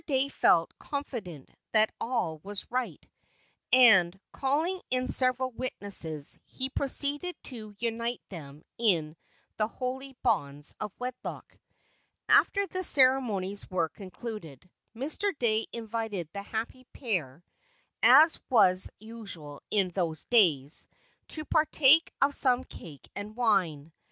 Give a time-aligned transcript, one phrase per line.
[0.07, 3.07] Dey felt confident that all was right,
[3.71, 9.15] and, calling in several witnesses, he proceeded to unite them in
[9.57, 11.55] the holy bonds of wedlock.
[12.27, 15.37] After the ceremonies were concluded, Mr.
[15.37, 17.43] Dey invited the happy pair
[18.01, 20.87] (as was usual in those days)
[21.27, 23.93] to partake of some cake and wine.